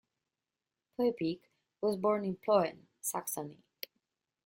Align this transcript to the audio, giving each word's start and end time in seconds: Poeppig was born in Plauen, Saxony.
Poeppig 0.97 1.41
was 1.79 1.95
born 1.95 2.25
in 2.25 2.35
Plauen, 2.35 2.87
Saxony. 3.01 3.59